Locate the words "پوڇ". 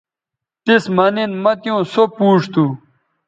2.15-2.41